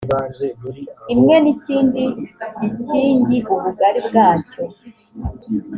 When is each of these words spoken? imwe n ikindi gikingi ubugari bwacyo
imwe 1.13 1.35
n 1.43 1.45
ikindi 1.53 2.03
gikingi 2.59 3.37
ubugari 3.53 3.99
bwacyo 4.07 4.63